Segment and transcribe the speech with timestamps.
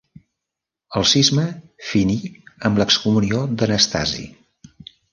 [0.99, 1.43] El cisma
[1.91, 2.17] finí
[2.71, 4.31] amb l'excomunió d'Anastasi.